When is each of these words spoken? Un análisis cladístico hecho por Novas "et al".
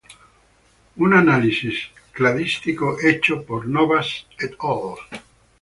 Un 0.95 1.13
análisis 1.13 1.91
cladístico 2.11 2.97
hecho 3.03 3.45
por 3.45 3.67
Novas 3.67 4.25
"et 4.39 4.55
al". 4.61 4.95